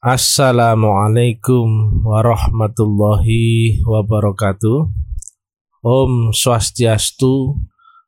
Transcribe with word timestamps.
Assalamualaikum 0.00 2.00
warahmatullahi 2.08 3.84
wabarakatuh. 3.84 4.88
Om 5.84 6.32
Swastiastu, 6.32 7.60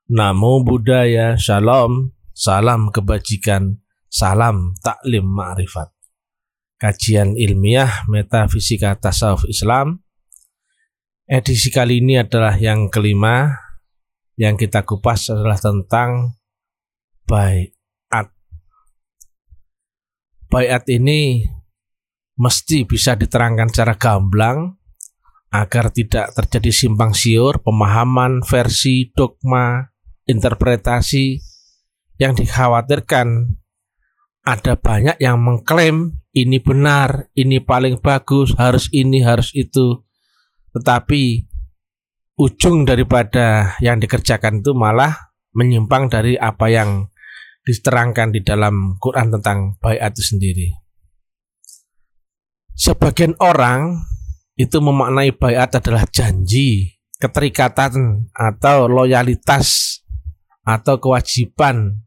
Namo 0.08 0.64
Buddhaya, 0.64 1.36
Shalom, 1.36 2.16
salam 2.32 2.88
kebajikan, 2.88 3.76
salam 4.08 4.72
taklim 4.80 5.36
ma'rifat. 5.36 5.92
Kajian 6.80 7.36
ilmiah 7.36 8.09
metafisika 8.09 8.96
tasawuf 8.96 9.45
Islam. 9.45 10.00
Edisi 11.29 11.68
kali 11.68 12.00
ini 12.00 12.16
adalah 12.16 12.56
yang 12.56 12.88
kelima. 12.88 13.52
Yang 14.40 14.64
kita 14.64 14.88
kupas 14.88 15.29
adalah 15.29 15.61
tentang 15.61 16.40
bayat. 17.29 18.32
Bayat 20.48 20.88
ini 20.88 21.45
mesti 22.43 22.82
bisa 22.82 23.14
diterangkan 23.14 23.70
secara 23.70 23.94
gamblang 23.94 24.75
agar 25.54 25.94
tidak 25.94 26.35
terjadi 26.35 26.75
simpang 26.75 27.14
siur 27.14 27.62
pemahaman 27.62 28.43
versi 28.43 29.14
dogma 29.14 29.86
interpretasi 30.26 31.39
yang 32.19 32.34
dikhawatirkan 32.34 33.47
ada 34.42 34.75
banyak 34.75 35.22
yang 35.22 35.39
mengklaim 35.39 36.19
ini 36.33 36.58
benar, 36.58 37.31
ini 37.36 37.61
paling 37.62 38.00
bagus, 38.00 38.56
harus 38.59 38.89
ini, 38.91 39.22
harus 39.22 39.53
itu. 39.55 40.03
Tetapi 40.72 41.47
ujung 42.41 42.89
daripada 42.89 43.77
yang 43.84 44.00
dikerjakan 44.00 44.64
itu 44.64 44.72
malah 44.72 45.31
menyimpang 45.53 46.09
dari 46.09 46.34
apa 46.41 46.72
yang 46.72 47.12
diterangkan 47.62 48.34
di 48.34 48.41
dalam 48.42 48.98
Quran 48.98 49.31
tentang 49.39 49.78
bayat 49.78 50.17
itu 50.17 50.34
sendiri. 50.34 50.81
Sebagian 52.72 53.36
orang 53.39 54.00
itu 54.56 54.81
memaknai 54.81 55.33
bayat 55.36 55.81
adalah 55.81 56.09
janji, 56.09 56.98
keterikatan 57.20 58.28
atau 58.33 58.89
loyalitas 58.89 60.01
atau 60.65 60.98
kewajiban 60.98 62.05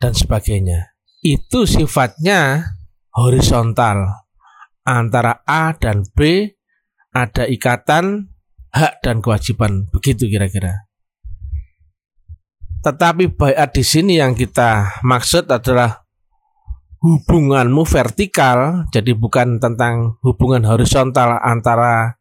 dan 0.00 0.12
sebagainya. 0.16 0.96
Itu 1.20 1.68
sifatnya 1.68 2.72
horizontal 3.12 4.24
antara 4.86 5.44
A 5.44 5.76
dan 5.76 6.08
B 6.16 6.48
ada 7.12 7.44
ikatan 7.44 8.32
hak 8.70 9.02
dan 9.04 9.20
kewajiban 9.20 9.90
begitu 9.92 10.30
kira-kira. 10.30 10.88
Tetapi 12.80 13.36
bayat 13.36 13.76
di 13.76 13.84
sini 13.84 14.16
yang 14.16 14.32
kita 14.32 15.04
maksud 15.04 15.52
adalah 15.52 16.08
hubunganmu 17.00 17.88
vertikal, 17.88 18.84
jadi 18.92 19.16
bukan 19.16 19.56
tentang 19.56 20.20
hubungan 20.20 20.68
horizontal 20.68 21.40
antara 21.40 22.20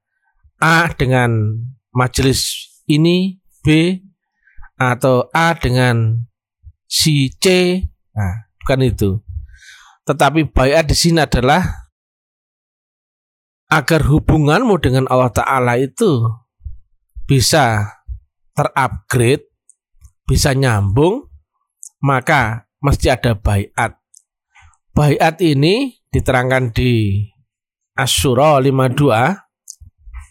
A 0.59 0.87
dengan 0.95 1.59
majelis 1.91 2.71
ini, 2.87 3.39
B, 3.59 3.99
atau 4.79 5.27
A 5.35 5.51
dengan 5.59 6.23
si 6.87 7.35
C. 7.43 7.79
Nah, 8.15 8.47
bukan 8.63 8.79
itu. 8.87 9.19
Tetapi 10.07 10.47
bayat 10.49 10.87
di 10.89 10.95
sini 10.95 11.21
adalah 11.21 11.91
agar 13.69 14.01
hubunganmu 14.07 14.81
dengan 14.81 15.05
Allah 15.11 15.29
Ta'ala 15.29 15.77
itu 15.77 16.25
bisa 17.29 17.85
terupgrade, 18.57 19.45
bisa 20.25 20.57
nyambung, 20.57 21.29
maka 22.01 22.65
mesti 22.81 23.13
ada 23.13 23.37
bayat. 23.37 23.98
Bayat 24.99 25.39
ini 25.39 25.95
diterangkan 26.11 26.75
di 26.75 27.23
Asyura 27.95 28.59
52. 28.59 28.99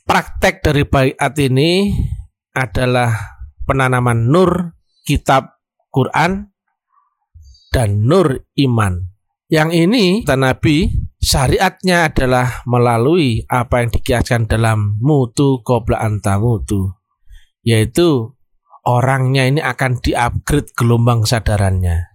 Praktek 0.05 0.61
dari 0.61 0.85
bayat 0.85 1.33
ini 1.41 1.97
adalah 2.53 3.17
penanaman 3.65 4.29
nur 4.29 4.77
kitab 5.09 5.57
Quran 5.89 6.53
dan 7.73 8.05
nur 8.05 8.45
iman. 8.61 9.09
Yang 9.49 9.89
ini 9.89 10.05
Nabi 10.29 10.93
syariatnya 11.17 12.13
adalah 12.13 12.61
melalui 12.69 13.41
apa 13.49 13.81
yang 13.81 13.89
dikiaskan 13.89 14.53
dalam 14.53 15.01
mutu 15.01 15.65
qobla 15.65 15.97
anta 16.05 16.37
mutu 16.37 16.93
yaitu 17.65 18.37
orangnya 18.85 19.49
ini 19.49 19.65
akan 19.65 19.97
diupgrade 19.97 20.77
gelombang 20.77 21.25
sadarannya 21.25 22.08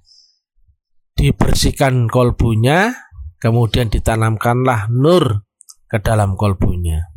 dibersihkan 1.17 2.09
kolbunya, 2.09 2.93
kemudian 3.39 3.89
ditanamkanlah 3.89 4.89
nur 4.89 5.45
ke 5.87 5.97
dalam 6.01 6.33
kolbunya. 6.33 7.13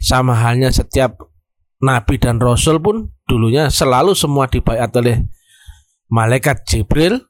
Sama 0.00 0.36
halnya 0.36 0.68
setiap 0.74 1.16
nabi 1.80 2.18
dan 2.20 2.42
rasul 2.42 2.80
pun 2.82 3.14
dulunya 3.24 3.72
selalu 3.72 4.12
semua 4.12 4.50
dibayat 4.50 4.92
oleh 4.96 5.24
malaikat 6.12 6.64
Jibril 6.68 7.24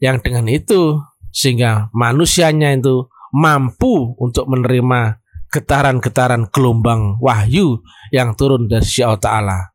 yang 0.00 0.20
dengan 0.20 0.48
itu 0.50 1.00
sehingga 1.32 1.88
manusianya 1.92 2.76
itu 2.76 3.08
mampu 3.32 4.16
untuk 4.16 4.48
menerima 4.48 5.20
getaran-getaran 5.52 6.48
gelombang 6.52 7.16
wahyu 7.20 7.80
yang 8.12 8.36
turun 8.36 8.68
dari 8.68 8.84
Allah. 9.04 9.72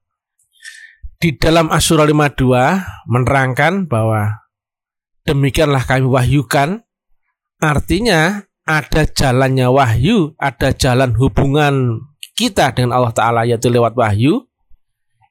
Di 1.22 1.38
dalam 1.38 1.70
Asyura 1.70 2.06
52 2.10 3.06
menerangkan 3.06 3.86
bahwa 3.86 4.41
demikianlah 5.32 5.88
kami 5.88 6.04
wahyukan. 6.04 6.84
Artinya 7.64 8.44
ada 8.68 9.08
jalannya 9.08 9.72
wahyu, 9.72 10.36
ada 10.36 10.76
jalan 10.76 11.16
hubungan 11.16 12.04
kita 12.36 12.76
dengan 12.76 13.00
Allah 13.00 13.16
Ta'ala 13.16 13.42
yaitu 13.48 13.72
lewat 13.72 13.96
wahyu. 13.96 14.44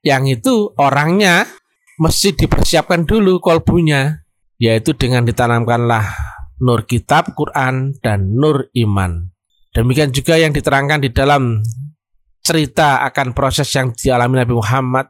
Yang 0.01 0.41
itu 0.41 0.55
orangnya 0.81 1.45
mesti 2.01 2.33
dipersiapkan 2.33 3.05
dulu 3.05 3.45
kolbunya, 3.45 4.25
yaitu 4.57 4.97
dengan 4.97 5.29
ditanamkanlah 5.29 6.09
nur 6.65 6.89
kitab 6.89 7.37
Quran 7.37 7.93
dan 8.01 8.33
nur 8.33 8.73
iman. 8.73 9.29
Demikian 9.77 10.11
juga 10.17 10.41
yang 10.41 10.57
diterangkan 10.57 11.05
di 11.05 11.11
dalam 11.13 11.61
cerita 12.41 13.05
akan 13.05 13.37
proses 13.37 13.69
yang 13.77 13.93
dialami 13.93 14.41
Nabi 14.41 14.55
Muhammad 14.57 15.07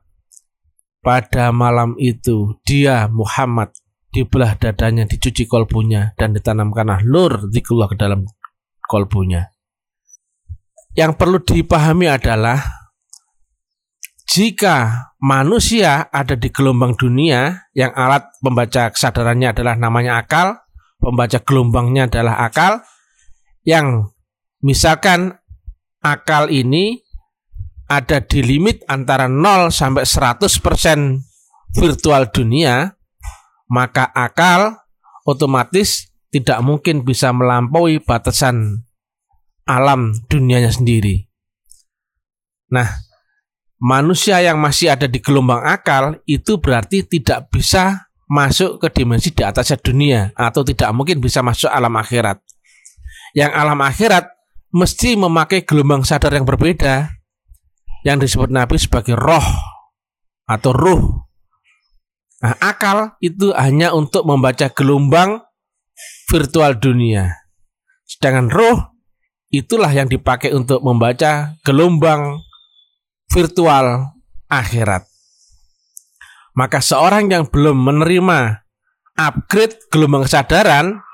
pada 1.01 1.55
malam 1.55 1.97
itu 1.97 2.59
dia 2.67 3.09
Muhammad 3.09 3.73
dibelah 4.11 4.59
dadanya, 4.59 5.07
dicuci 5.07 5.47
kolbunya, 5.47 6.15
dan 6.19 6.35
ditanamkanlah 6.35 7.07
nur 7.07 7.51
zikrullah 7.51 7.89
ke 7.91 7.97
dalam 7.99 8.27
kolbunya. 8.87 9.51
Yang 10.99 11.13
perlu 11.15 11.39
dipahami 11.39 12.11
adalah 12.11 12.59
jika 14.31 15.11
manusia 15.23 16.07
ada 16.11 16.35
di 16.39 16.51
gelombang 16.51 16.95
dunia 16.95 17.71
yang 17.75 17.91
alat 17.95 18.31
pembaca 18.43 18.91
kesadarannya 18.91 19.55
adalah 19.55 19.75
namanya 19.79 20.23
akal, 20.23 20.59
pembaca 20.99 21.39
gelombangnya 21.43 22.11
adalah 22.11 22.43
akal, 22.43 22.83
yang 23.63 24.11
misalkan 24.63 25.39
akal 26.03 26.51
ini 26.51 27.03
ada 27.91 28.23
di 28.23 28.43
limit 28.47 28.87
antara 28.87 29.27
0 29.27 29.75
sampai 29.75 30.07
100% 30.07 30.47
virtual 31.75 32.31
dunia, 32.31 32.95
maka 33.71 34.11
akal 34.11 34.75
otomatis 35.23 36.11
tidak 36.35 36.59
mungkin 36.67 37.07
bisa 37.07 37.31
melampaui 37.31 38.03
batasan 38.03 38.83
alam 39.67 40.11
dunianya 40.27 40.75
sendiri. 40.75 41.31
Nah, 42.75 42.87
manusia 43.79 44.43
yang 44.43 44.59
masih 44.59 44.95
ada 44.95 45.07
di 45.07 45.23
gelombang 45.23 45.63
akal 45.63 46.19
itu 46.27 46.59
berarti 46.59 47.07
tidak 47.07 47.51
bisa 47.51 48.11
masuk 48.31 48.79
ke 48.79 48.91
dimensi 48.95 49.35
di 49.35 49.43
atasnya 49.43 49.79
dunia 49.79 50.31
atau 50.35 50.63
tidak 50.63 50.91
mungkin 50.95 51.19
bisa 51.19 51.43
masuk 51.43 51.71
alam 51.71 51.95
akhirat. 51.99 52.39
Yang 53.35 53.53
alam 53.55 53.79
akhirat 53.83 54.25
mesti 54.71 55.19
memakai 55.19 55.67
gelombang 55.67 56.07
sadar 56.07 56.35
yang 56.35 56.47
berbeda 56.47 57.11
yang 58.07 58.23
disebut 58.23 58.51
Nabi 58.51 58.79
sebagai 58.79 59.19
roh 59.19 59.45
atau 60.47 60.71
ruh 60.75 61.30
Nah, 62.41 62.57
akal 62.57 63.21
itu 63.21 63.53
hanya 63.53 63.93
untuk 63.93 64.25
membaca 64.25 64.73
gelombang 64.73 65.45
virtual 66.33 66.73
dunia. 66.81 67.37
Sedangkan 68.09 68.49
roh 68.49 68.79
itulah 69.53 69.93
yang 69.93 70.09
dipakai 70.09 70.57
untuk 70.57 70.81
membaca 70.81 71.61
gelombang 71.61 72.41
virtual 73.29 74.17
akhirat. 74.49 75.05
Maka 76.57 76.81
seorang 76.81 77.29
yang 77.31 77.45
belum 77.47 77.77
menerima 77.77 78.65
upgrade 79.21 79.77
gelombang 79.93 80.25
kesadaran, 80.25 81.05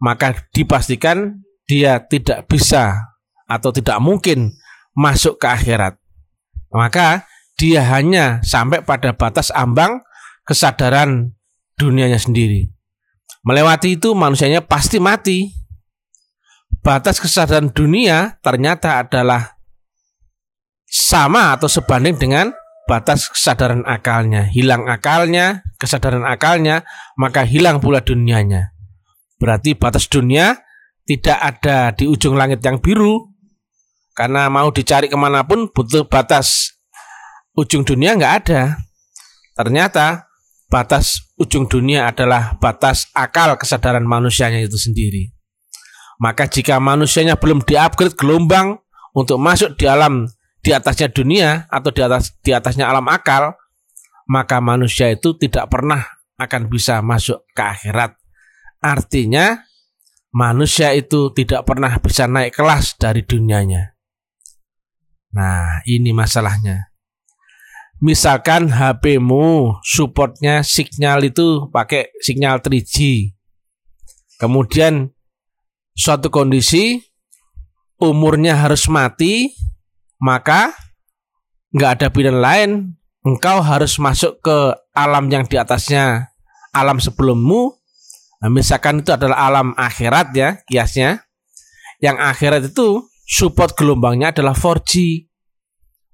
maka 0.00 0.40
dipastikan 0.56 1.44
dia 1.68 2.00
tidak 2.02 2.48
bisa 2.48 3.12
atau 3.44 3.70
tidak 3.70 4.00
mungkin 4.00 4.56
masuk 4.96 5.36
ke 5.36 5.46
akhirat. 5.46 6.00
Maka 6.72 7.28
dia 7.60 7.84
hanya 7.92 8.40
sampai 8.40 8.80
pada 8.82 9.12
batas 9.12 9.52
ambang 9.52 10.00
kesadaran 10.50 11.30
dunianya 11.78 12.18
sendiri. 12.18 12.66
Melewati 13.46 13.94
itu 13.94 14.12
manusianya 14.18 14.66
pasti 14.66 14.98
mati 14.98 15.54
batas 16.82 17.22
kesadaran 17.22 17.70
dunia 17.70 18.40
ternyata 18.42 18.98
adalah 19.06 19.60
sama 20.90 21.54
atau 21.54 21.70
sebanding 21.70 22.18
dengan 22.18 22.50
batas 22.90 23.30
kesadaran 23.30 23.86
akalnya. 23.86 24.50
Hilang 24.50 24.90
akalnya, 24.90 25.62
kesadaran 25.78 26.26
akalnya, 26.26 26.82
maka 27.14 27.46
hilang 27.46 27.78
pula 27.78 28.02
dunianya. 28.02 28.74
Berarti 29.38 29.78
batas 29.78 30.10
dunia 30.10 30.58
tidak 31.06 31.38
ada 31.38 31.94
di 31.94 32.10
ujung 32.10 32.34
langit 32.34 32.58
yang 32.66 32.82
biru. 32.82 33.30
Karena 34.10 34.50
mau 34.50 34.68
dicari 34.74 35.06
ke 35.06 35.14
mana 35.14 35.46
pun 35.46 35.70
butuh 35.70 36.04
batas 36.10 36.76
ujung 37.54 37.86
dunia 37.86 38.18
nggak 38.18 38.34
ada. 38.44 38.76
Ternyata 39.54 40.29
batas 40.70 41.34
ujung 41.34 41.66
dunia 41.66 42.06
adalah 42.08 42.56
batas 42.62 43.10
akal 43.12 43.58
kesadaran 43.58 44.06
manusianya 44.06 44.62
itu 44.62 44.78
sendiri. 44.78 45.34
Maka 46.22 46.46
jika 46.46 46.78
manusianya 46.78 47.34
belum 47.36 47.66
diupgrade 47.66 48.14
gelombang 48.14 48.78
untuk 49.12 49.42
masuk 49.42 49.74
di 49.74 49.90
alam 49.90 50.30
di 50.62 50.70
atasnya 50.70 51.10
dunia 51.10 51.66
atau 51.66 51.90
di 51.90 52.00
atas 52.00 52.38
di 52.40 52.54
atasnya 52.54 52.86
alam 52.86 53.04
akal, 53.10 53.58
maka 54.30 54.62
manusia 54.62 55.10
itu 55.10 55.34
tidak 55.34 55.66
pernah 55.66 56.06
akan 56.38 56.70
bisa 56.70 57.02
masuk 57.02 57.42
ke 57.50 57.62
akhirat. 57.66 58.14
Artinya 58.80 59.66
manusia 60.30 60.94
itu 60.94 61.34
tidak 61.34 61.66
pernah 61.66 61.92
bisa 61.98 62.30
naik 62.30 62.54
kelas 62.54 62.96
dari 62.96 63.26
dunianya. 63.26 63.98
Nah, 65.34 65.82
ini 65.86 66.10
masalahnya. 66.10 66.89
Misalkan 68.00 68.72
HP-mu 68.72 69.76
supportnya 69.84 70.64
sinyal 70.64 71.28
itu 71.28 71.68
pakai 71.68 72.08
sinyal 72.24 72.64
3G. 72.64 73.28
Kemudian 74.40 75.12
suatu 75.92 76.32
kondisi 76.32 76.96
umurnya 78.00 78.56
harus 78.56 78.88
mati 78.88 79.52
maka 80.16 80.72
nggak 81.76 81.90
ada 82.00 82.06
pilihan 82.08 82.40
lain. 82.40 82.70
Engkau 83.20 83.60
harus 83.60 84.00
masuk 84.00 84.40
ke 84.40 84.72
alam 84.96 85.28
yang 85.28 85.44
di 85.44 85.60
atasnya 85.60 86.32
alam 86.72 86.96
sebelummu. 86.96 87.76
Nah, 88.40 88.48
misalkan 88.48 89.04
itu 89.04 89.12
adalah 89.12 89.44
alam 89.44 89.76
akhirat 89.76 90.32
ya 90.32 90.56
kiasnya. 90.64 91.28
Yang 92.00 92.16
akhirat 92.16 92.62
itu 92.72 93.04
support 93.28 93.76
gelombangnya 93.76 94.32
adalah 94.32 94.56
4G 94.56 95.28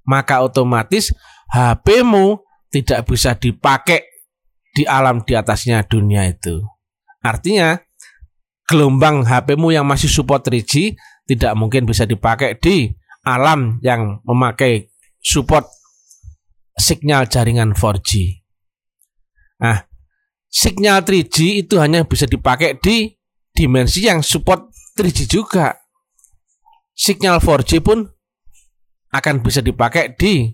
maka 0.07 0.41
otomatis 0.41 1.11
HP-mu 1.51 2.43
tidak 2.71 3.07
bisa 3.07 3.39
dipakai 3.39 4.03
di 4.75 4.85
alam 4.85 5.25
di 5.25 5.33
atasnya 5.33 5.87
dunia 5.87 6.27
itu 6.29 6.61
artinya 7.25 7.79
gelombang 8.67 9.23
HP-mu 9.23 9.71
yang 9.71 9.87
masih 9.87 10.11
support 10.11 10.43
3G 10.45 10.99
tidak 11.27 11.53
mungkin 11.55 11.87
bisa 11.87 12.07
dipakai 12.07 12.59
di 12.59 12.91
alam 13.27 13.83
yang 13.83 14.23
memakai 14.23 14.91
support 15.19 15.67
sinyal 16.79 17.27
jaringan 17.27 17.75
4G. 17.75 18.43
Nah, 19.59 19.83
sinyal 20.47 21.03
3G 21.03 21.67
itu 21.67 21.75
hanya 21.83 22.07
bisa 22.07 22.31
dipakai 22.31 22.79
di 22.79 23.11
dimensi 23.51 24.07
yang 24.07 24.23
support 24.23 24.71
3G 24.95 25.27
juga. 25.27 25.75
Sinyal 26.95 27.43
4G 27.43 27.83
pun 27.83 28.07
akan 29.11 29.35
bisa 29.43 29.65
dipakai 29.65 30.15
di 30.15 30.53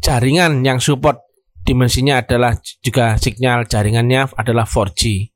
jaringan 0.00 0.64
yang 0.64 0.80
support 0.80 1.20
dimensinya 1.64 2.24
adalah 2.24 2.56
juga 2.80 3.20
sinyal 3.20 3.68
jaringannya 3.68 4.32
adalah 4.34 4.64
4G. 4.64 5.28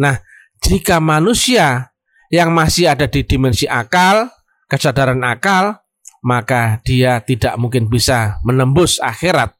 Nah, 0.00 0.20
jika 0.60 1.00
manusia 1.00 1.96
yang 2.30 2.52
masih 2.52 2.92
ada 2.92 3.08
di 3.08 3.24
dimensi 3.24 3.64
akal, 3.66 4.30
kesadaran 4.68 5.24
akal, 5.24 5.80
maka 6.20 6.78
dia 6.84 7.24
tidak 7.24 7.56
mungkin 7.56 7.88
bisa 7.88 8.38
menembus 8.44 9.00
akhirat. 9.00 9.56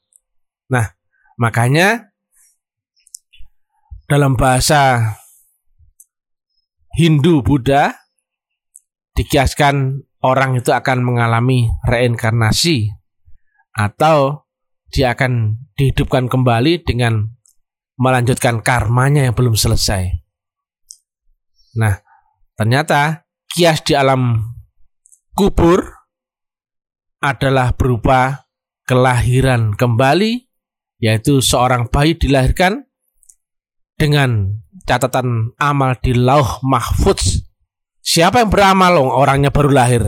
Nah, 0.71 0.93
makanya 1.41 2.13
dalam 4.07 4.37
bahasa 4.37 5.17
Hindu 6.95 7.41
Buddha 7.41 7.97
dikiaskan 9.17 10.05
orang 10.21 10.61
itu 10.61 10.71
akan 10.71 11.03
mengalami 11.03 11.73
reinkarnasi 11.89 13.00
atau 13.89 14.45
dia 14.93 15.17
akan 15.17 15.57
dihidupkan 15.79 16.29
kembali 16.29 16.85
dengan 16.85 17.31
melanjutkan 17.97 18.61
karmanya 18.61 19.29
yang 19.29 19.35
belum 19.37 19.57
selesai. 19.57 20.13
Nah, 21.79 22.01
ternyata 22.59 23.25
kias 23.49 23.81
di 23.87 23.95
alam 23.95 24.43
kubur 25.33 25.81
adalah 27.23 27.77
berupa 27.77 28.49
kelahiran 28.89 29.77
kembali, 29.77 30.51
yaitu 30.99 31.39
seorang 31.39 31.87
bayi 31.87 32.19
dilahirkan 32.19 32.91
dengan 33.95 34.59
catatan 34.89 35.55
amal 35.61 35.95
di 36.01 36.17
lauh 36.17 36.59
mahfudz. 36.65 37.45
Siapa 38.01 38.43
yang 38.43 38.51
beramal 38.51 38.97
orangnya 38.99 39.53
baru 39.53 39.71
lahir. 39.71 40.03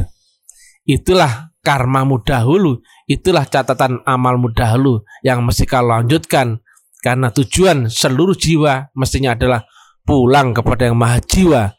Itulah 0.83 1.55
karmamu 1.63 2.21
dahulu, 2.27 2.83
itulah 3.07 3.47
catatan 3.47 4.03
amalmu 4.03 4.51
dahulu 4.51 5.07
yang 5.23 5.47
mesti 5.47 5.63
kau 5.63 5.83
lanjutkan 5.83 6.59
karena 7.03 7.31
tujuan 7.31 7.87
seluruh 7.87 8.35
jiwa 8.35 8.91
mestinya 8.99 9.35
adalah 9.35 9.63
pulang 10.03 10.55
kepada 10.55 10.91
yang 10.91 10.99
maha 10.99 11.23
jiwa. 11.23 11.75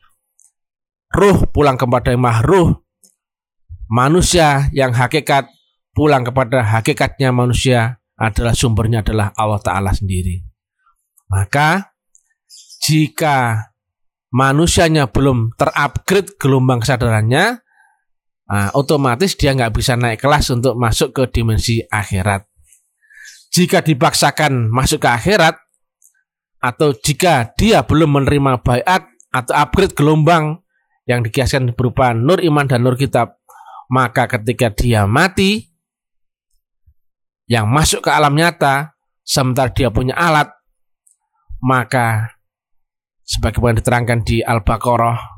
Ruh 1.14 1.46
pulang 1.52 1.76
kepada 1.76 2.16
yang 2.16 2.24
maha 2.24 2.42
ruh, 2.42 2.70
manusia 3.92 4.72
yang 4.72 4.96
hakikat 4.96 5.52
pulang 5.94 6.26
kepada 6.26 6.64
hakikatnya 6.64 7.30
manusia 7.30 8.02
adalah 8.18 8.56
sumbernya 8.56 9.06
adalah 9.06 9.30
Allah 9.36 9.62
Ta'ala 9.62 9.92
sendiri. 9.94 10.42
Maka 11.30 11.94
jika 12.84 13.70
manusianya 14.34 15.08
belum 15.08 15.56
terupgrade 15.56 16.36
gelombang 16.36 16.84
kesadarannya, 16.84 17.63
nah, 18.50 18.70
otomatis 18.76 19.36
dia 19.36 19.54
nggak 19.56 19.74
bisa 19.76 19.94
naik 19.96 20.24
kelas 20.24 20.52
untuk 20.54 20.76
masuk 20.76 21.16
ke 21.16 21.24
dimensi 21.30 21.84
akhirat. 21.84 22.46
Jika 23.54 23.86
dipaksakan 23.86 24.74
masuk 24.74 25.06
ke 25.06 25.10
akhirat, 25.10 25.64
atau 26.64 26.96
jika 26.96 27.52
dia 27.60 27.84
belum 27.84 28.24
menerima 28.24 28.64
bayat 28.64 29.04
atau 29.36 29.52
upgrade 29.52 29.92
gelombang 30.00 30.64
yang 31.04 31.20
dikiaskan 31.20 31.76
berupa 31.76 32.16
nur 32.16 32.40
iman 32.40 32.64
dan 32.64 32.88
nur 32.88 32.96
kitab 32.96 33.36
maka 33.92 34.32
ketika 34.32 34.72
dia 34.72 35.04
mati 35.04 35.68
yang 37.52 37.68
masuk 37.68 38.08
ke 38.08 38.10
alam 38.16 38.32
nyata 38.32 38.96
sementara 39.28 39.76
dia 39.76 39.92
punya 39.92 40.16
alat 40.16 40.48
maka 41.60 42.32
sebagaimana 43.28 43.84
diterangkan 43.84 44.24
di 44.24 44.40
Al-Baqarah 44.40 45.33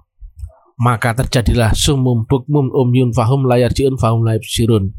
maka 0.76 1.16
terjadilah 1.16 1.72
sumum 1.72 2.28
bukmum 2.28 2.72
umyun 2.72 3.16
fahum 3.16 3.48
layar 3.48 3.72
jiun 3.72 3.96
fahum 3.96 4.28
layar 4.28 4.44
sirun 4.44 4.92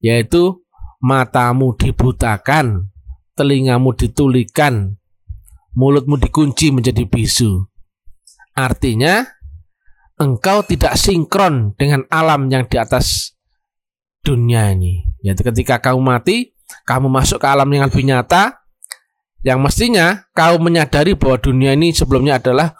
yaitu 0.00 0.64
matamu 1.00 1.76
dibutakan 1.76 2.88
telingamu 3.36 3.92
ditulikan 3.92 4.96
mulutmu 5.76 6.16
dikunci 6.16 6.72
menjadi 6.72 7.04
bisu 7.04 7.68
artinya 8.56 9.36
engkau 10.16 10.64
tidak 10.64 10.96
sinkron 10.96 11.76
dengan 11.76 12.08
alam 12.08 12.48
yang 12.48 12.64
di 12.64 12.80
atas 12.80 13.36
dunia 14.24 14.72
ini. 14.72 15.06
Yaitu 15.22 15.46
ketika 15.46 15.78
kamu 15.78 16.02
mati, 16.02 16.56
kamu 16.88 17.06
masuk 17.06 17.38
ke 17.38 17.46
alam 17.46 17.68
yang 17.70 17.86
lebih 17.86 18.02
nyata, 18.02 18.66
yang 19.46 19.62
mestinya 19.62 20.26
kau 20.34 20.58
menyadari 20.58 21.14
bahwa 21.14 21.38
dunia 21.38 21.78
ini 21.78 21.94
sebelumnya 21.94 22.42
adalah 22.42 22.74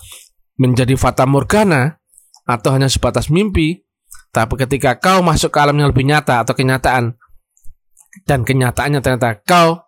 menjadi 0.59 0.99
fata 0.99 1.23
morgana 1.29 2.01
atau 2.47 2.71
hanya 2.73 2.87
sebatas 2.87 3.29
mimpi. 3.29 3.83
Tapi 4.31 4.55
ketika 4.57 4.97
kau 4.97 5.21
masuk 5.21 5.51
ke 5.51 5.59
alam 5.59 5.77
yang 5.77 5.91
lebih 5.91 6.07
nyata 6.07 6.47
atau 6.47 6.55
kenyataan, 6.55 7.19
dan 8.25 8.47
kenyataannya 8.47 9.03
ternyata 9.03 9.43
kau 9.45 9.83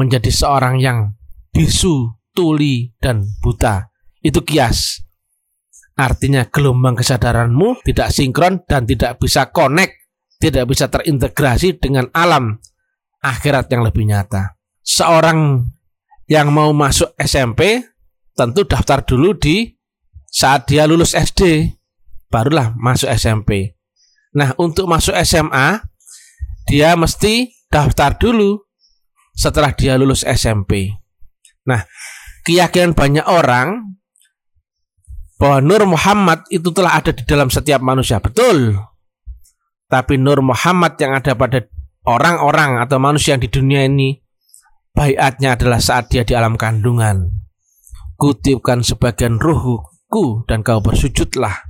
menjadi 0.00 0.32
seorang 0.32 0.80
yang 0.82 1.14
bisu, 1.52 2.16
tuli, 2.34 2.96
dan 2.98 3.24
buta. 3.44 3.92
Itu 4.24 4.42
kias. 4.42 5.04
Artinya 5.96 6.44
gelombang 6.48 6.98
kesadaranmu 6.98 7.80
tidak 7.86 8.12
sinkron 8.12 8.60
dan 8.68 8.84
tidak 8.84 9.16
bisa 9.16 9.48
connect, 9.48 9.96
tidak 10.36 10.68
bisa 10.68 10.92
terintegrasi 10.92 11.80
dengan 11.80 12.12
alam 12.12 12.60
akhirat 13.24 13.72
yang 13.72 13.82
lebih 13.86 14.04
nyata. 14.04 14.60
Seorang 14.84 15.64
yang 16.28 16.52
mau 16.52 16.74
masuk 16.76 17.16
SMP 17.16 17.80
tentu 18.36 18.68
daftar 18.68 19.00
dulu 19.00 19.32
di 19.38 19.75
saat 20.36 20.68
dia 20.68 20.84
lulus 20.84 21.16
SD, 21.16 21.72
barulah 22.28 22.76
masuk 22.76 23.08
SMP. 23.08 23.72
Nah, 24.36 24.52
untuk 24.60 24.84
masuk 24.84 25.16
SMA, 25.24 25.80
dia 26.68 26.92
mesti 26.92 27.48
daftar 27.72 28.12
dulu 28.20 28.60
setelah 29.32 29.72
dia 29.72 29.96
lulus 29.96 30.28
SMP. 30.28 30.92
Nah, 31.64 31.88
keyakinan 32.44 32.92
banyak 32.92 33.24
orang 33.24 33.96
bahwa 35.40 35.64
Nur 35.64 35.88
Muhammad 35.88 36.44
itu 36.52 36.68
telah 36.68 37.00
ada 37.00 37.16
di 37.16 37.24
dalam 37.24 37.48
setiap 37.48 37.80
manusia. 37.80 38.20
Betul. 38.20 38.76
Tapi 39.88 40.20
Nur 40.20 40.44
Muhammad 40.44 41.00
yang 41.00 41.16
ada 41.16 41.32
pada 41.32 41.64
orang-orang 42.04 42.84
atau 42.84 43.00
manusia 43.00 43.32
yang 43.36 43.42
di 43.44 43.48
dunia 43.48 43.88
ini 43.88 44.20
bayatnya 44.92 45.56
adalah 45.56 45.80
saat 45.80 46.12
dia 46.12 46.28
di 46.28 46.36
alam 46.36 46.60
kandungan. 46.60 47.24
Kutipkan 48.20 48.84
sebagian 48.84 49.40
ruhku 50.16 50.48
dan 50.48 50.64
kau 50.64 50.80
bersujudlah. 50.80 51.68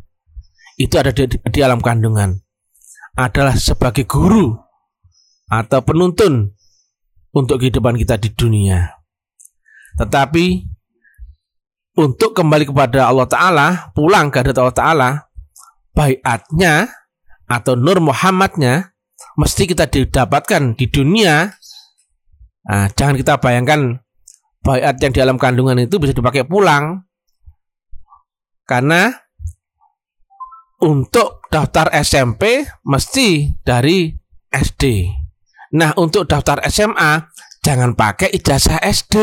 Itu 0.79 1.03
ada 1.03 1.11
di, 1.11 1.26
di 1.26 1.61
alam 1.61 1.83
kandungan. 1.83 2.38
Adalah 3.17 3.59
sebagai 3.59 4.07
guru 4.07 4.55
atau 5.50 5.81
penuntun 5.83 6.53
untuk 7.33 7.59
kehidupan 7.59 7.97
kita 7.97 8.21
di 8.21 8.31
dunia. 8.31 8.93
Tetapi 9.97 10.47
untuk 11.97 12.37
kembali 12.37 12.69
kepada 12.69 13.09
Allah 13.09 13.25
Ta'ala, 13.25 13.67
pulang 13.97 14.29
ke 14.29 14.45
Allah 14.45 14.76
Ta'ala, 14.76 15.11
bayatnya 15.97 16.93
atau 17.49 17.73
Nur 17.73 18.05
Muhammadnya 18.05 18.93
mesti 19.41 19.65
kita 19.65 19.88
didapatkan 19.88 20.76
di 20.76 20.87
dunia. 20.93 21.57
Nah, 22.69 22.93
jangan 22.93 23.17
kita 23.17 23.41
bayangkan 23.41 24.05
bayat 24.61 25.00
yang 25.00 25.12
di 25.17 25.19
dalam 25.25 25.41
kandungan 25.41 25.81
itu 25.81 25.97
bisa 25.97 26.12
dipakai 26.12 26.45
pulang. 26.45 27.07
Karena 28.67 29.09
untuk 30.83 31.47
daftar 31.49 31.89
SMP 32.03 32.67
mesti 32.85 33.55
dari 33.63 34.11
SD. 34.51 35.09
Nah, 35.79 35.95
untuk 35.97 36.27
daftar 36.27 36.61
SMA 36.69 37.31
jangan 37.63 37.95
pakai 37.95 38.35
ijazah 38.35 38.83
SD 38.83 39.17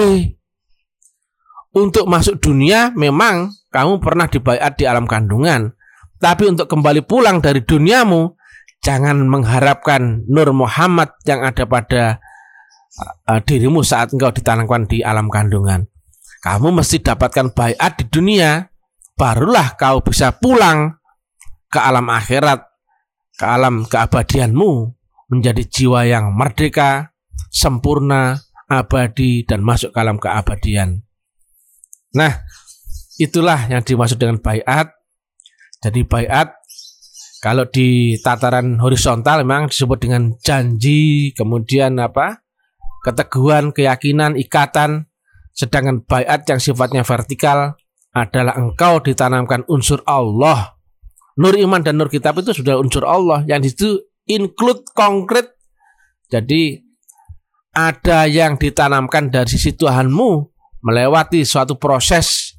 untuk 1.73 2.05
masuk 2.05 2.37
dunia 2.37 2.93
memang 2.93 3.49
kamu 3.73 3.97
pernah 3.97 4.29
dibayar 4.29 4.69
di 4.77 4.85
alam 4.85 5.09
kandungan. 5.09 5.73
Tapi 6.21 6.47
untuk 6.47 6.69
kembali 6.69 7.03
pulang 7.03 7.43
dari 7.43 7.65
duniamu, 7.65 8.31
jangan 8.79 9.27
mengharapkan 9.27 10.23
Nur 10.29 10.53
Muhammad 10.55 11.11
yang 11.27 11.43
ada 11.43 11.67
pada 11.67 12.21
uh, 13.27 13.41
dirimu 13.43 13.83
saat 13.83 14.13
engkau 14.15 14.31
ditanamkan 14.31 14.87
di 14.87 15.03
alam 15.03 15.27
kandungan. 15.27 15.89
Kamu 16.45 16.71
mesti 16.71 17.01
dapatkan 17.03 17.51
bayat 17.51 17.99
di 17.99 18.05
dunia, 18.07 18.63
barulah 19.17 19.77
kau 19.77 20.01
bisa 20.01 20.35
pulang 20.37 20.97
ke 21.69 21.79
alam 21.81 22.09
akhirat, 22.09 22.61
ke 23.33 23.45
alam 23.45 23.85
keabadianmu, 23.85 24.93
menjadi 25.33 25.63
jiwa 25.65 26.05
yang 26.05 26.33
merdeka, 26.37 27.13
sempurna, 27.49 28.37
abadi, 28.69 29.41
dan 29.45 29.65
masuk 29.65 29.93
ke 29.93 29.97
alam 29.97 30.21
keabadian. 30.21 31.01
Nah, 32.13 32.45
itulah 33.17 33.65
yang 33.69 33.81
dimaksud 33.81 34.21
dengan 34.21 34.37
bayat. 34.37 34.93
Jadi 35.81 36.05
bayat 36.05 36.53
kalau 37.43 37.67
di 37.67 38.15
tataran 38.23 38.79
horizontal 38.79 39.43
memang 39.43 39.67
disebut 39.67 39.99
dengan 39.99 40.31
janji, 40.39 41.33
kemudian 41.35 41.99
apa? 41.99 42.39
keteguhan, 43.03 43.75
keyakinan, 43.75 44.39
ikatan. 44.39 45.11
Sedangkan 45.51 46.07
bayat 46.07 46.47
yang 46.47 46.57
sifatnya 46.57 47.03
vertikal 47.03 47.75
adalah 48.13 48.53
engkau 48.55 49.01
ditanamkan 49.01 49.65
unsur 49.65 50.05
Allah. 50.05 50.77
Nur 51.33 51.57
iman 51.57 51.81
dan 51.81 51.97
nur 51.97 52.13
kitab 52.13 52.37
itu 52.37 52.53
sudah 52.53 52.77
unsur 52.77 53.09
Allah 53.09 53.41
yang 53.49 53.65
itu 53.65 54.05
include 54.29 54.85
konkret. 54.93 55.57
Jadi 56.29 56.77
ada 57.73 58.29
yang 58.29 58.61
ditanamkan 58.61 59.33
dari 59.33 59.49
sisi 59.49 59.73
Tuhanmu 59.73 60.29
melewati 60.85 61.41
suatu 61.41 61.81
proses 61.81 62.53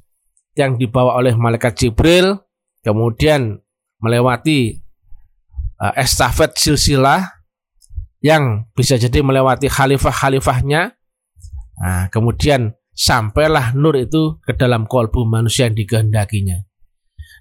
yang 0.59 0.75
dibawa 0.75 1.15
oleh 1.19 1.35
malaikat 1.39 1.75
Jibril, 1.79 2.35
kemudian 2.83 3.59
melewati 4.03 4.83
uh, 5.79 5.95
estafet 5.95 6.55
silsilah 6.59 7.23
yang 8.19 8.67
bisa 8.75 8.99
jadi 8.99 9.23
melewati 9.23 9.71
khalifah-khalifahnya. 9.71 10.95
Nah, 11.75 12.07
kemudian 12.11 12.75
sampailah 12.95 13.75
nur 13.75 13.99
itu 13.99 14.39
ke 14.41 14.55
dalam 14.55 14.87
kolbu 14.87 15.27
manusia 15.27 15.67
yang 15.67 15.75
dikehendakinya. 15.75 16.63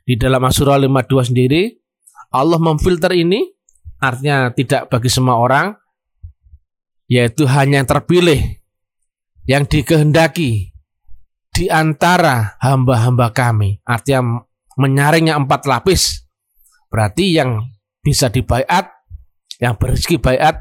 Di 0.05 0.19
dalam 0.21 0.43
Asurah 0.45 0.77
52 0.77 1.31
sendiri, 1.33 1.73
Allah 2.35 2.61
memfilter 2.61 3.15
ini 3.15 3.47
artinya 4.03 4.53
tidak 4.53 4.93
bagi 4.93 5.09
semua 5.09 5.41
orang, 5.41 5.73
yaitu 7.09 7.49
hanya 7.49 7.81
yang 7.81 7.89
terpilih, 7.89 8.41
yang 9.49 9.65
dikehendaki, 9.65 10.75
di 11.55 11.71
antara 11.71 12.59
hamba-hamba 12.59 13.31
kami. 13.31 13.79
Artinya 13.87 14.45
menyaringnya 14.77 15.39
empat 15.39 15.71
lapis. 15.71 16.27
Berarti 16.91 17.39
yang 17.39 17.63
bisa 18.03 18.29
dibayat, 18.29 18.91
yang 19.63 19.79
berizki 19.79 20.19
bayat 20.19 20.61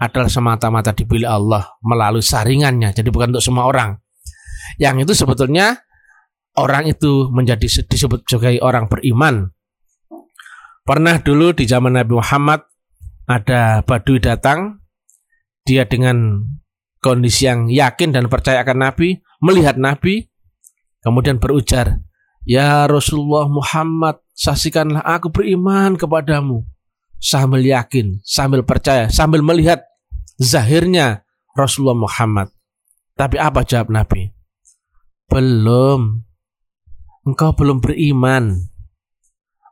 adalah 0.00 0.32
semata-mata 0.32 0.96
dipilih 0.96 1.28
Allah 1.28 1.76
melalui 1.84 2.24
saringannya. 2.24 2.96
Jadi 2.96 3.12
bukan 3.12 3.36
untuk 3.36 3.44
semua 3.44 3.68
orang. 3.68 4.00
Yang 4.78 5.08
itu 5.08 5.12
sebetulnya 5.24 5.80
orang 6.56 6.88
itu 6.90 7.28
menjadi 7.30 7.66
disebut 7.86 8.26
sebagai 8.26 8.60
orang 8.60 8.86
beriman. 8.90 9.52
Pernah 10.84 11.22
dulu 11.22 11.54
di 11.54 11.68
zaman 11.68 11.94
Nabi 11.94 12.16
Muhammad 12.16 12.66
ada 13.30 13.86
badui 13.86 14.18
datang, 14.18 14.82
dia 15.62 15.86
dengan 15.86 16.42
kondisi 16.98 17.46
yang 17.46 17.70
yakin 17.70 18.10
dan 18.10 18.26
percaya 18.26 18.66
akan 18.66 18.90
Nabi, 18.90 19.22
melihat 19.38 19.78
Nabi, 19.78 20.30
Kemudian 21.00 21.40
berujar, 21.40 22.04
Ya 22.44 22.84
Rasulullah 22.84 23.48
Muhammad, 23.48 24.20
saksikanlah 24.36 25.00
aku 25.04 25.32
beriman 25.32 25.96
kepadamu. 25.96 26.64
Sambil 27.20 27.64
yakin, 27.64 28.20
sambil 28.24 28.64
percaya, 28.64 29.12
sambil 29.12 29.44
melihat 29.44 29.84
zahirnya 30.40 31.24
Rasulullah 31.52 31.96
Muhammad. 31.96 32.48
Tapi 33.16 33.36
apa 33.36 33.60
jawab 33.64 33.92
Nabi? 33.92 34.32
Belum. 35.30 36.26
Engkau 37.22 37.54
belum 37.54 37.78
beriman. 37.78 38.58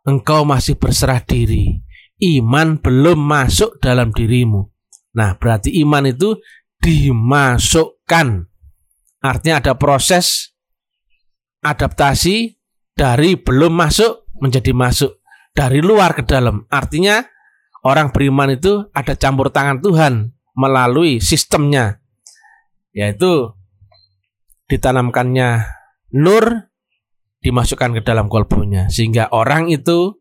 Engkau 0.06 0.46
masih 0.46 0.78
berserah 0.78 1.20
diri. 1.20 1.82
Iman 2.22 2.78
belum 2.78 3.18
masuk 3.18 3.82
dalam 3.82 4.14
dirimu. 4.14 4.70
Nah, 5.18 5.34
berarti 5.34 5.74
iman 5.82 6.06
itu 6.06 6.38
dimasukkan. 6.78 8.46
Artinya 9.18 9.56
ada 9.58 9.74
proses 9.74 10.54
adaptasi 11.58 12.54
dari 12.94 13.34
belum 13.34 13.74
masuk 13.74 14.30
menjadi 14.38 14.70
masuk 14.70 15.18
dari 15.58 15.82
luar 15.82 16.14
ke 16.14 16.22
dalam. 16.22 16.70
Artinya 16.70 17.26
orang 17.82 18.14
beriman 18.14 18.54
itu 18.54 18.86
ada 18.94 19.18
campur 19.18 19.50
tangan 19.50 19.82
Tuhan 19.82 20.30
melalui 20.54 21.18
sistemnya 21.18 21.98
yaitu 22.94 23.54
ditanamkannya 24.68 25.64
nur 26.14 26.70
dimasukkan 27.40 27.98
ke 27.98 28.02
dalam 28.04 28.28
kolbunya 28.28 28.92
sehingga 28.92 29.32
orang 29.32 29.72
itu 29.72 30.20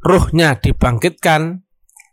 ruhnya 0.00 0.56
dibangkitkan 0.56 1.66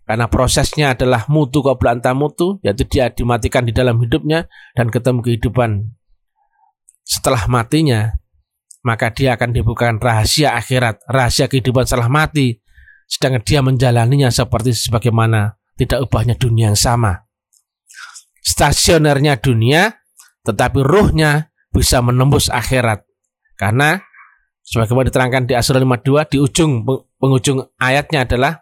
karena 0.07 0.25
prosesnya 0.31 0.95
adalah 0.95 1.27
mutu 1.27 1.59
qabla 1.61 1.99
mutu 2.15 2.57
yaitu 2.63 2.87
dia 2.87 3.11
dimatikan 3.11 3.67
di 3.67 3.75
dalam 3.75 3.99
hidupnya 3.99 4.47
dan 4.73 4.87
ketemu 4.87 5.19
kehidupan 5.21 5.93
setelah 7.03 7.45
matinya 7.47 8.15
maka 8.87 9.11
dia 9.11 9.35
akan 9.35 9.51
dibukakan 9.51 9.99
rahasia 9.99 10.55
akhirat, 10.55 11.03
rahasia 11.11 11.51
kehidupan 11.51 11.83
setelah 11.83 12.07
mati, 12.07 12.63
sedangkan 13.03 13.43
dia 13.43 13.59
menjalaninya 13.59 14.31
seperti 14.31 14.71
sebagaimana 14.71 15.59
tidak 15.75 16.07
ubahnya 16.07 16.39
dunia 16.39 16.71
yang 16.71 16.79
sama. 16.79 17.27
Stasionernya 18.39 19.43
dunia, 19.43 19.91
tetapi 20.47 20.79
ruhnya 20.79 21.46
bisa 21.73 22.01
menembus 22.03 22.47
akhirat. 22.51 23.03
Karena 23.57 23.97
sebagaimana 24.61 25.09
diterangkan 25.09 25.43
di 25.49 25.53
Asura 25.57 25.81
52 25.81 26.31
di 26.33 26.37
ujung 26.37 26.85
penghujung 27.17 27.63
ayatnya 27.81 28.27
adalah 28.27 28.61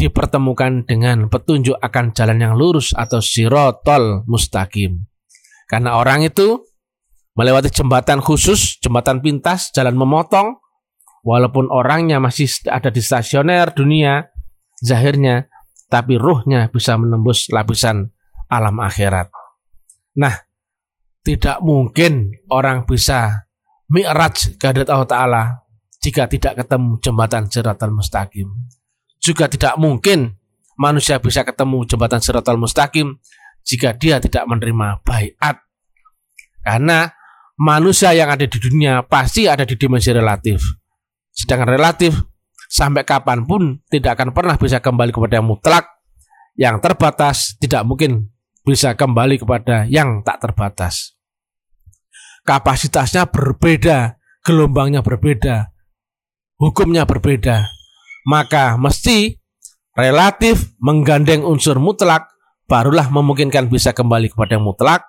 dipertemukan 0.00 0.88
dengan 0.88 1.28
petunjuk 1.28 1.76
akan 1.76 2.16
jalan 2.16 2.40
yang 2.40 2.54
lurus 2.56 2.96
atau 2.96 3.20
sirotol 3.20 4.24
mustaqim. 4.24 5.04
Karena 5.68 6.00
orang 6.00 6.24
itu 6.24 6.64
melewati 7.36 7.68
jembatan 7.70 8.18
khusus, 8.24 8.80
jembatan 8.80 9.20
pintas, 9.20 9.70
jalan 9.70 9.94
memotong, 9.94 10.58
walaupun 11.22 11.68
orangnya 11.68 12.16
masih 12.18 12.48
ada 12.66 12.88
di 12.88 13.04
stasioner 13.04 13.70
dunia, 13.76 14.32
zahirnya, 14.80 15.46
tapi 15.92 16.16
ruhnya 16.16 16.72
bisa 16.72 16.96
menembus 16.96 17.52
lapisan 17.52 18.08
alam 18.48 18.80
akhirat. 18.80 19.30
Nah, 20.18 20.34
tidak 21.20 21.60
mungkin 21.60 22.32
orang 22.48 22.88
bisa 22.88 23.48
mi'raj 23.92 24.56
ke 24.56 24.66
Allah 24.88 25.08
Ta'ala 25.08 25.42
jika 26.00 26.24
tidak 26.30 26.64
ketemu 26.64 26.96
jembatan 27.04 27.50
siratal 27.52 27.92
mustaqim. 27.92 28.48
Juga 29.20 29.52
tidak 29.52 29.76
mungkin 29.76 30.40
manusia 30.80 31.20
bisa 31.20 31.44
ketemu 31.44 31.84
jembatan 31.84 32.24
siratal 32.24 32.56
mustaqim 32.56 33.20
jika 33.68 33.92
dia 33.92 34.16
tidak 34.16 34.48
menerima 34.48 35.04
bayat. 35.04 35.60
Karena 36.64 37.12
manusia 37.60 38.16
yang 38.16 38.32
ada 38.32 38.48
di 38.48 38.56
dunia 38.56 39.04
pasti 39.04 39.44
ada 39.44 39.68
di 39.68 39.76
dimensi 39.76 40.08
relatif. 40.08 40.64
Sedangkan 41.36 41.68
relatif 41.76 42.16
sampai 42.72 43.04
kapan 43.04 43.44
pun 43.44 43.84
tidak 43.92 44.16
akan 44.16 44.32
pernah 44.32 44.56
bisa 44.56 44.80
kembali 44.80 45.12
kepada 45.12 45.40
yang 45.40 45.48
mutlak. 45.48 45.84
Yang 46.56 46.76
terbatas 46.80 47.56
tidak 47.60 47.84
mungkin 47.84 48.32
bisa 48.70 48.94
kembali 48.94 49.42
kepada 49.42 49.82
yang 49.90 50.22
tak 50.22 50.38
terbatas. 50.38 51.18
Kapasitasnya 52.46 53.26
berbeda, 53.26 54.14
gelombangnya 54.46 55.02
berbeda, 55.02 55.74
hukumnya 56.62 57.02
berbeda. 57.02 57.66
Maka 58.30 58.78
mesti 58.78 59.34
relatif 59.98 60.70
menggandeng 60.78 61.42
unsur 61.42 61.82
mutlak 61.82 62.30
barulah 62.70 63.10
memungkinkan 63.10 63.66
bisa 63.66 63.90
kembali 63.90 64.30
kepada 64.30 64.54
yang 64.54 64.62
mutlak 64.62 65.02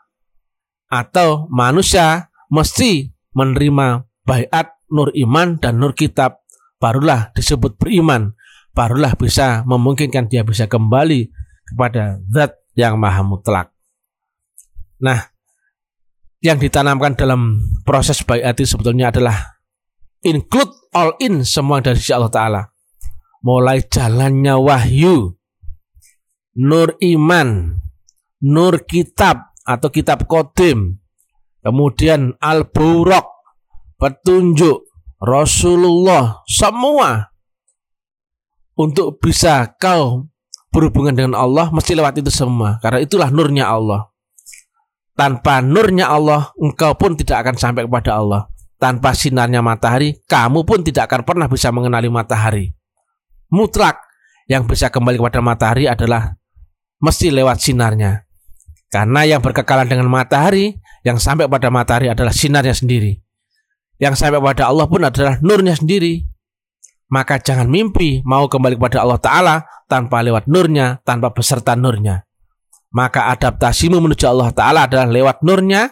atau 0.90 1.46
manusia 1.54 2.34
mesti 2.50 3.14
menerima 3.38 4.10
bayat 4.26 4.74
nur 4.90 5.14
iman 5.14 5.62
dan 5.62 5.78
nur 5.78 5.94
kitab 5.94 6.42
barulah 6.82 7.30
disebut 7.38 7.78
beriman 7.78 8.34
barulah 8.74 9.14
bisa 9.14 9.62
memungkinkan 9.70 10.28
dia 10.28 10.42
bisa 10.42 10.66
kembali 10.66 11.30
kepada 11.70 12.20
zat 12.34 12.61
yang 12.78 13.00
maha 13.00 13.22
mutlak. 13.24 13.74
Nah 15.02 15.32
yang 16.42 16.58
ditanamkan 16.58 17.14
dalam 17.14 17.62
proses 17.86 18.26
bayat 18.26 18.58
itu 18.58 18.74
sebetulnya 18.74 19.14
adalah 19.14 19.62
include 20.26 20.74
all 20.96 21.14
in 21.22 21.46
semua 21.46 21.82
dari 21.84 21.98
sisi 22.02 22.14
Allah 22.16 22.34
Ta'ala. 22.34 22.62
Mulai 23.42 23.86
jalannya 23.90 24.54
wahyu 24.58 25.34
nur 26.58 26.94
iman 27.00 27.82
nur 28.42 28.84
kitab 28.90 29.54
atau 29.62 29.94
kitab 29.94 30.26
kodim, 30.26 30.98
kemudian 31.62 32.34
Al-Buraq, 32.42 33.30
petunjuk 34.02 34.90
Rasulullah, 35.22 36.42
semua 36.50 37.30
untuk 38.74 39.22
bisa 39.22 39.70
kau 39.78 40.31
berhubungan 40.72 41.14
dengan 41.14 41.34
Allah 41.36 41.68
mesti 41.70 41.94
lewat 41.94 42.24
itu 42.24 42.32
semua 42.32 42.80
karena 42.80 43.04
itulah 43.04 43.28
nurnya 43.30 43.68
Allah. 43.68 44.08
Tanpa 45.12 45.60
nurnya 45.60 46.08
Allah, 46.10 46.50
engkau 46.58 46.96
pun 46.98 47.14
tidak 47.14 47.46
akan 47.46 47.56
sampai 47.60 47.86
kepada 47.86 48.18
Allah. 48.18 48.48
Tanpa 48.82 49.14
sinarnya 49.14 49.62
matahari, 49.62 50.18
kamu 50.26 50.66
pun 50.66 50.82
tidak 50.82 51.12
akan 51.12 51.22
pernah 51.22 51.46
bisa 51.46 51.70
mengenali 51.70 52.10
matahari. 52.10 52.74
Mutlak 53.54 54.02
yang 54.50 54.66
bisa 54.66 54.90
kembali 54.90 55.22
kepada 55.22 55.44
matahari 55.44 55.86
adalah 55.86 56.34
mesti 57.04 57.30
lewat 57.30 57.62
sinarnya. 57.62 58.26
Karena 58.90 59.22
yang 59.28 59.44
berkekalan 59.44 59.86
dengan 59.86 60.10
matahari, 60.10 60.82
yang 61.06 61.22
sampai 61.22 61.46
pada 61.46 61.70
matahari 61.70 62.10
adalah 62.10 62.34
sinarnya 62.34 62.74
sendiri. 62.74 63.22
Yang 64.02 64.18
sampai 64.18 64.42
pada 64.42 64.74
Allah 64.74 64.90
pun 64.90 65.06
adalah 65.06 65.38
nurnya 65.46 65.78
sendiri. 65.78 66.26
Maka 67.12 67.44
jangan 67.44 67.68
mimpi 67.68 68.24
mau 68.24 68.48
kembali 68.48 68.80
kepada 68.80 69.04
Allah 69.04 69.20
Ta'ala 69.20 69.56
tanpa 69.92 70.24
lewat 70.24 70.48
nurnya, 70.48 71.04
tanpa 71.04 71.36
beserta 71.36 71.76
nurnya. 71.76 72.24
Maka 72.96 73.28
adaptasimu 73.36 74.00
menuju 74.00 74.24
Allah 74.32 74.56
Ta'ala 74.56 74.88
adalah 74.88 75.12
lewat 75.12 75.44
nurnya, 75.44 75.92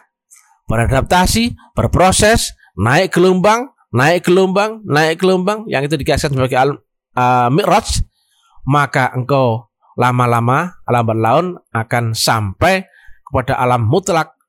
beradaptasi, 0.71 1.75
berproses, 1.75 2.55
naik 2.79 3.11
gelombang, 3.11 3.67
naik 3.91 4.31
gelombang, 4.31 4.79
naik 4.87 5.19
gelombang, 5.19 5.67
yang 5.67 5.83
itu 5.83 5.99
dikasihkan 5.99 6.39
sebagai 6.39 6.55
al, 6.55 6.71
uh, 7.19 7.51
mi'raj, 7.51 7.99
maka 8.63 9.11
engkau 9.11 9.67
lama-lama 9.99 10.79
lambat 10.87 11.17
laun 11.19 11.47
akan 11.75 12.15
sampai 12.15 12.87
kepada 13.27 13.59
alam 13.59 13.83
mutlak, 13.83 14.39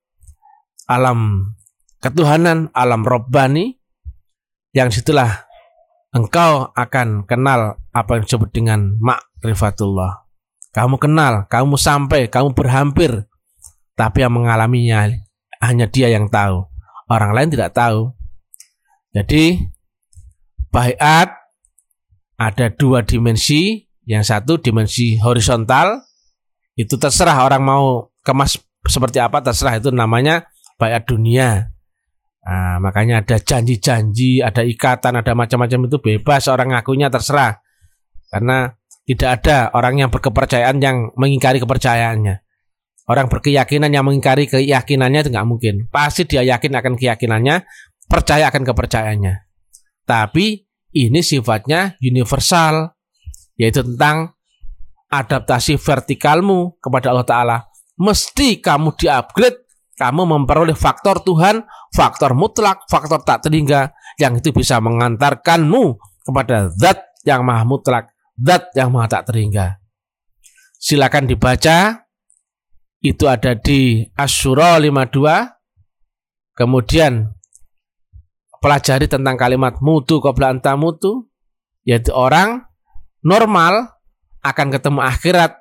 alam 0.86 1.50
ketuhanan, 1.98 2.70
alam 2.70 3.02
robbani, 3.02 3.74
yang 4.70 4.94
situlah 4.94 5.49
engkau 6.10 6.70
akan 6.74 7.24
kenal 7.26 7.78
apa 7.94 8.10
yang 8.18 8.22
disebut 8.26 8.50
dengan 8.50 8.98
makrifatullah. 8.98 10.26
Kamu 10.70 11.02
kenal, 11.02 11.50
kamu 11.50 11.74
sampai, 11.74 12.30
kamu 12.30 12.54
berhampir, 12.54 13.26
tapi 13.98 14.22
yang 14.22 14.34
mengalaminya 14.34 15.10
hanya 15.58 15.90
dia 15.90 16.06
yang 16.06 16.30
tahu. 16.30 16.62
Orang 17.10 17.34
lain 17.34 17.50
tidak 17.50 17.74
tahu. 17.74 18.14
Jadi, 19.10 19.58
bayat 20.70 21.34
ada 22.38 22.66
dua 22.70 23.02
dimensi 23.02 23.82
yang 24.06 24.22
satu 24.22 24.62
dimensi 24.62 25.18
horizontal 25.18 26.06
itu 26.78 26.96
terserah 26.96 27.44
orang 27.44 27.62
mau 27.62 27.84
kemas 28.22 28.56
seperti 28.86 29.20
apa 29.20 29.44
terserah 29.44 29.76
itu 29.76 29.90
namanya 29.92 30.48
bayat 30.80 31.04
dunia. 31.04 31.74
Nah, 32.50 32.82
makanya 32.82 33.22
ada 33.22 33.38
janji-janji, 33.38 34.42
ada 34.42 34.66
ikatan, 34.66 35.22
ada 35.22 35.38
macam-macam 35.38 35.86
itu 35.86 35.96
bebas 36.02 36.50
orang 36.50 36.74
ngakunya 36.74 37.06
terserah. 37.06 37.62
Karena 38.26 38.74
tidak 39.06 39.30
ada 39.38 39.70
orang 39.70 40.02
yang 40.02 40.10
berkepercayaan 40.10 40.82
yang 40.82 41.14
mengingkari 41.14 41.62
kepercayaannya. 41.62 42.42
Orang 43.06 43.30
berkeyakinan 43.30 43.94
yang 43.94 44.02
mengingkari 44.02 44.50
keyakinannya 44.50 45.26
itu 45.26 45.30
nggak 45.30 45.46
mungkin. 45.46 45.74
Pasti 45.94 46.26
dia 46.26 46.42
yakin 46.42 46.74
akan 46.74 46.94
keyakinannya, 46.98 47.62
percaya 48.10 48.50
akan 48.50 48.62
kepercayaannya. 48.66 49.34
Tapi 50.02 50.66
ini 50.98 51.22
sifatnya 51.22 51.94
universal 52.02 52.98
yaitu 53.54 53.86
tentang 53.86 54.34
adaptasi 55.06 55.78
vertikalmu 55.78 56.82
kepada 56.82 57.14
Allah 57.14 57.26
Ta'ala. 57.26 57.58
Mesti 57.94 58.58
kamu 58.58 58.98
di-upgrade, 58.98 59.69
kamu 60.00 60.24
memperoleh 60.24 60.72
faktor 60.72 61.20
Tuhan, 61.20 61.60
faktor 61.92 62.32
mutlak, 62.32 62.88
faktor 62.88 63.20
tak 63.20 63.44
terhingga, 63.44 63.92
yang 64.16 64.40
itu 64.40 64.48
bisa 64.48 64.80
mengantarkanmu 64.80 66.00
kepada 66.24 66.72
zat 66.72 67.04
yang 67.28 67.44
maha 67.44 67.68
mutlak, 67.68 68.08
zat 68.40 68.72
yang 68.72 68.88
maha 68.88 69.12
tak 69.12 69.28
terhingga. 69.28 69.76
Silakan 70.80 71.28
dibaca, 71.28 72.08
itu 73.04 73.28
ada 73.28 73.52
di 73.52 74.08
Asyura 74.16 74.80
52, 74.80 76.56
kemudian 76.56 77.28
pelajari 78.64 79.04
tentang 79.04 79.36
kalimat 79.36 79.84
mutu 79.84 80.16
qabla 80.24 80.56
mutu, 80.80 81.28
yaitu 81.84 82.16
orang 82.16 82.64
normal 83.20 84.00
akan 84.40 84.72
ketemu 84.72 85.04
akhirat 85.04 85.60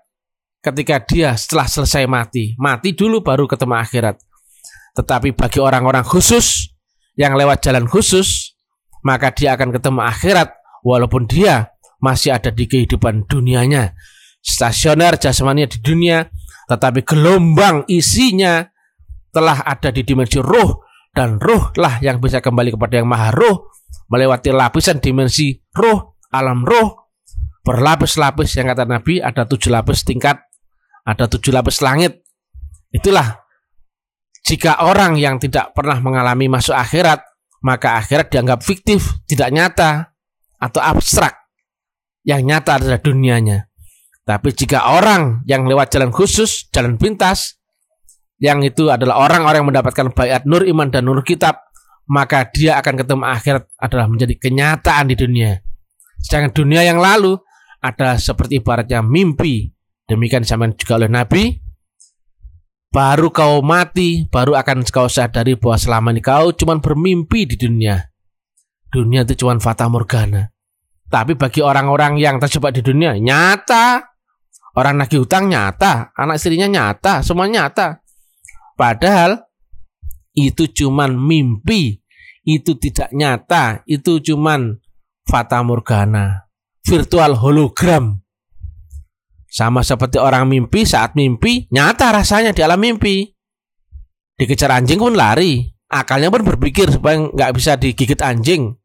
ketika 0.63 1.04
dia 1.04 1.36
setelah 1.36 1.67
selesai 1.67 2.08
mati. 2.08 2.56
Mati 2.56 2.95
dulu 2.95 3.19
baru 3.19 3.43
ketemu 3.52 3.75
akhirat. 3.75 4.29
Tetapi 4.99 5.31
bagi 5.31 5.63
orang-orang 5.63 6.03
khusus 6.03 6.75
yang 7.15 7.39
lewat 7.39 7.63
jalan 7.63 7.88
khusus, 7.88 8.51
maka 9.07 9.31
dia 9.31 9.55
akan 9.55 9.71
ketemu 9.71 10.03
akhirat 10.03 10.51
walaupun 10.83 11.23
dia 11.23 11.71
masih 12.03 12.35
ada 12.35 12.51
di 12.51 12.67
kehidupan 12.67 13.23
dunianya. 13.31 13.95
Stasioner 14.43 15.15
jasmani 15.15 15.71
di 15.71 15.79
dunia, 15.79 16.27
tetapi 16.67 17.07
gelombang 17.07 17.88
isinya 17.88 18.67
telah 19.31 19.63
ada 19.63 19.88
di 19.95 20.03
dimensi 20.03 20.43
roh 20.43 20.83
dan 21.15 21.39
roh 21.39 21.71
lah 21.79 22.03
yang 22.03 22.19
bisa 22.19 22.43
kembali 22.43 22.75
kepada 22.75 22.99
yang 22.99 23.07
maha 23.07 23.31
roh 23.31 23.71
melewati 24.12 24.51
lapisan 24.51 24.99
dimensi 24.99 25.55
roh, 25.75 26.19
alam 26.35 26.67
roh 26.67 27.15
berlapis-lapis 27.63 28.57
yang 28.57 28.67
kata 28.71 28.83
Nabi 28.88 29.21
ada 29.21 29.45
tujuh 29.45 29.69
lapis 29.69 30.03
tingkat, 30.03 30.39
ada 31.05 31.25
tujuh 31.29 31.53
lapis 31.53 31.79
langit. 31.85 32.25
Itulah 32.89 33.48
jika 34.45 34.82
orang 34.84 35.19
yang 35.19 35.38
tidak 35.38 35.75
pernah 35.75 35.99
mengalami 35.99 36.47
masuk 36.47 36.73
akhirat, 36.73 37.21
maka 37.63 37.99
akhirat 37.99 38.32
dianggap 38.32 38.63
fiktif, 38.63 39.19
tidak 39.28 39.52
nyata 39.52 40.15
atau 40.60 40.80
abstrak. 40.80 41.36
Yang 42.23 42.41
nyata 42.45 42.71
adalah 42.80 42.99
dunianya. 42.99 43.69
Tapi 44.23 44.54
jika 44.54 44.93
orang 44.93 45.41
yang 45.49 45.65
lewat 45.65 45.89
jalan 45.89 46.13
khusus, 46.13 46.69
jalan 46.69 47.02
pintas, 47.02 47.58
yang 48.39 48.63
itu 48.63 48.88
adalah 48.88 49.19
orang-orang 49.19 49.65
yang 49.65 49.69
mendapatkan 49.73 50.13
bayat 50.15 50.45
nur 50.47 50.63
iman 50.63 50.88
dan 50.88 51.04
nur 51.10 51.25
kitab, 51.25 51.60
maka 52.08 52.47
dia 52.47 52.80
akan 52.80 52.93
ketemu 53.02 53.23
akhirat 53.25 53.63
adalah 53.75 54.06
menjadi 54.08 54.34
kenyataan 54.38 55.12
di 55.12 55.15
dunia. 55.19 55.60
Sedangkan 56.19 56.52
dunia 56.56 56.82
yang 56.84 56.99
lalu 56.99 57.36
ada 57.80 58.15
seperti 58.19 58.60
ibaratnya 58.60 59.04
mimpi. 59.04 59.71
Demikian 60.08 60.43
zaman 60.43 60.75
juga 60.75 60.99
oleh 60.99 61.10
Nabi. 61.12 61.68
Baru 62.89 63.30
kau 63.30 63.62
mati, 63.62 64.25
baru 64.25 64.58
akan 64.58 64.82
kau 64.89 65.06
sadari 65.06 65.54
bahwa 65.54 65.78
selama 65.78 66.10
ini 66.10 66.21
kau 66.25 66.49
cuma 66.58 66.82
bermimpi 66.82 67.45
di 67.45 67.56
dunia. 67.56 68.02
Dunia 68.89 69.21
itu 69.21 69.45
cuma 69.45 69.54
fata 69.62 69.86
morgana. 69.86 70.49
Tapi 71.10 71.38
bagi 71.38 71.62
orang-orang 71.62 72.17
yang 72.17 72.41
terjebak 72.41 72.73
di 72.73 72.82
dunia, 72.82 73.13
nyata. 73.17 74.10
Orang 74.73 75.02
nagih 75.02 75.25
hutang 75.25 75.49
nyata, 75.49 76.13
anak 76.17 76.41
istrinya 76.41 76.69
nyata, 76.69 77.21
semua 77.21 77.49
nyata. 77.49 78.02
Padahal 78.73 79.38
itu 80.34 80.69
cuma 80.73 81.10
mimpi, 81.10 81.97
itu 82.45 82.78
tidak 82.78 83.10
nyata, 83.13 83.86
itu 83.86 84.21
cuma 84.21 84.58
fata 85.30 85.62
morgana 85.62 86.49
virtual 86.89 87.38
hologram. 87.38 88.25
Sama 89.49 89.81
seperti 89.81 90.21
orang 90.21 90.45
mimpi 90.45 90.85
saat 90.85 91.17
mimpi, 91.17 91.65
nyata 91.73 92.13
rasanya 92.13 92.53
di 92.53 92.62
alam 92.62 92.77
mimpi. 92.77 93.25
Dikejar 94.38 94.69
anjing 94.69 95.01
pun 95.01 95.17
lari, 95.17 95.65
akalnya 95.89 96.29
pun 96.29 96.45
berpikir 96.45 96.93
supaya 96.93 97.17
nggak 97.17 97.51
bisa 97.57 97.75
digigit 97.75 98.21
anjing. 98.21 98.77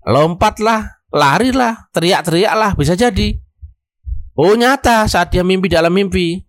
lompatlah, 0.00 1.04
larilah, 1.12 1.92
teriak-teriaklah, 1.92 2.72
bisa 2.72 2.96
jadi. 2.96 3.36
Oh 4.32 4.56
nyata 4.56 5.04
saat 5.04 5.28
dia 5.28 5.44
mimpi 5.44 5.68
dalam 5.68 5.92
mimpi. 5.92 6.40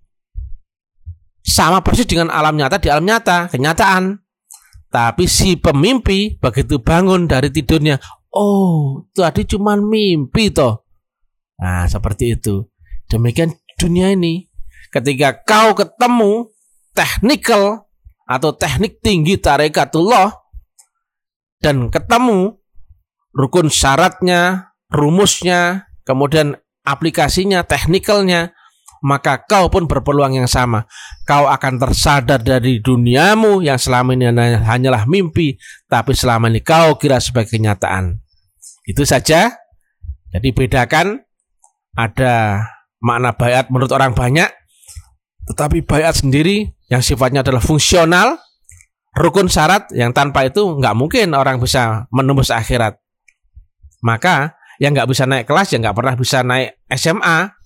Sama 1.44 1.84
persis 1.84 2.08
dengan 2.08 2.32
alam 2.32 2.56
nyata 2.56 2.80
di 2.80 2.88
alam 2.88 3.04
nyata, 3.04 3.52
kenyataan. 3.52 4.24
Tapi 4.92 5.28
si 5.28 5.60
pemimpi 5.60 6.40
begitu 6.40 6.80
bangun 6.80 7.28
dari 7.28 7.52
tidurnya, 7.52 8.00
oh 8.36 9.08
tadi 9.12 9.48
cuma 9.48 9.76
mimpi 9.80 10.52
toh. 10.52 10.84
Nah 11.60 11.88
seperti 11.88 12.40
itu. 12.40 12.68
Demikian 13.12 13.52
dunia 13.82 14.14
ini. 14.14 14.46
Ketika 14.94 15.42
kau 15.42 15.74
ketemu 15.74 16.52
technical 16.94 17.90
atau 18.30 18.52
teknik 18.54 19.02
tinggi 19.02 19.40
tarekatullah 19.40 20.36
dan 21.64 21.90
ketemu 21.90 22.62
rukun 23.34 23.72
syaratnya, 23.72 24.76
rumusnya, 24.92 25.88
kemudian 26.04 26.60
aplikasinya, 26.84 27.64
teknikalnya, 27.64 28.52
maka 29.02 29.42
kau 29.48 29.72
pun 29.72 29.90
berpeluang 29.90 30.38
yang 30.38 30.50
sama. 30.52 30.86
Kau 31.26 31.50
akan 31.50 31.82
tersadar 31.82 32.44
dari 32.44 32.84
duniamu 32.84 33.66
yang 33.66 33.80
selama 33.82 34.14
ini 34.14 34.30
hanyalah 34.62 35.10
mimpi, 35.10 35.58
tapi 35.90 36.14
selama 36.14 36.52
ini 36.52 36.62
kau 36.62 37.00
kira 37.02 37.18
sebagai 37.18 37.58
kenyataan. 37.58 38.20
Itu 38.86 39.08
saja. 39.08 39.58
Jadi 40.32 40.56
bedakan 40.56 41.20
ada 41.92 42.64
makna 43.02 43.34
bayat 43.34 43.68
menurut 43.74 43.92
orang 43.92 44.14
banyak, 44.14 44.48
tetapi 45.50 45.84
bayat 45.84 46.22
sendiri 46.22 46.72
yang 46.88 47.02
sifatnya 47.02 47.42
adalah 47.42 47.60
fungsional, 47.60 48.38
rukun 49.18 49.50
syarat 49.50 49.90
yang 49.92 50.14
tanpa 50.14 50.48
itu 50.48 50.78
nggak 50.78 50.96
mungkin 50.96 51.34
orang 51.34 51.58
bisa 51.58 52.06
menembus 52.14 52.54
akhirat. 52.54 53.02
Maka 54.06 54.56
yang 54.80 54.94
nggak 54.94 55.10
bisa 55.10 55.26
naik 55.30 55.46
kelas 55.46 55.74
ya 55.74 55.78
nggak 55.78 55.98
pernah 55.98 56.16
bisa 56.18 56.42
naik 56.42 56.78
SMA 56.90 57.62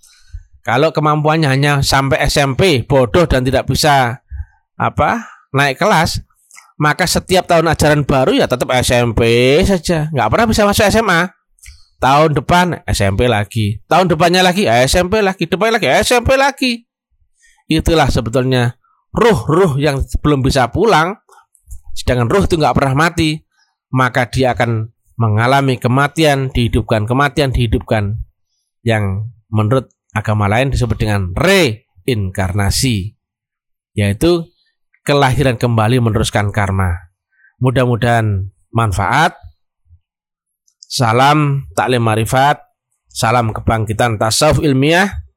kalau 0.65 0.89
kemampuannya 0.89 1.45
hanya 1.45 1.73
sampai 1.85 2.25
SMP, 2.25 2.81
bodoh 2.81 3.29
dan 3.29 3.45
tidak 3.45 3.69
bisa 3.69 4.25
apa 4.73 5.29
naik 5.53 5.77
kelas, 5.77 6.25
maka 6.81 7.05
setiap 7.05 7.45
tahun 7.45 7.69
ajaran 7.69 8.01
baru 8.01 8.33
ya 8.33 8.49
tetap 8.49 8.73
SMP 8.81 9.61
saja, 9.61 10.09
nggak 10.09 10.25
pernah 10.25 10.45
bisa 10.49 10.65
masuk 10.65 10.89
SMA. 10.89 11.29
Tahun 12.05 12.37
depan 12.37 12.85
SMP 12.85 13.25
lagi, 13.25 13.81
tahun 13.89 14.13
depannya 14.13 14.45
lagi 14.45 14.69
SMP 14.69 15.25
lagi, 15.25 15.49
depannya 15.49 15.81
lagi 15.81 15.89
SMP 16.05 16.37
lagi. 16.37 16.85
Itulah 17.65 18.13
sebetulnya 18.13 18.77
ruh-ruh 19.09 19.81
yang 19.81 20.05
belum 20.21 20.45
bisa 20.45 20.69
pulang, 20.69 21.17
sedangkan 21.97 22.29
ruh 22.29 22.45
itu 22.45 22.61
nggak 22.61 22.77
pernah 22.77 23.09
mati, 23.09 23.41
maka 23.89 24.29
dia 24.29 24.53
akan 24.53 24.93
mengalami 25.17 25.81
kematian, 25.81 26.53
dihidupkan, 26.53 27.09
kematian, 27.09 27.49
dihidupkan, 27.49 28.21
yang 28.85 29.33
menurut 29.49 29.89
agama 30.13 30.45
lain 30.45 30.69
disebut 30.69 31.01
dengan 31.01 31.33
reinkarnasi, 31.33 33.17
yaitu 33.97 34.45
kelahiran 35.01 35.57
kembali 35.57 36.05
meneruskan 36.05 36.53
karma. 36.53 37.09
Mudah-mudahan 37.57 38.53
manfaat. 38.69 39.41
Salam 40.95 41.67
taklim 41.75 41.99
marifat, 41.99 42.63
salam 43.11 43.51
kebangkitan 43.51 44.15
tasawuf 44.15 44.63
ilmiah 44.63 45.27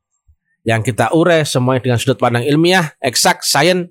yang 0.62 0.87
kita 0.87 1.11
urai 1.11 1.42
semuanya 1.42 1.83
dengan 1.83 1.99
sudut 1.99 2.14
pandang 2.14 2.47
ilmiah, 2.47 2.94
eksak, 3.03 3.42
sains 3.42 3.90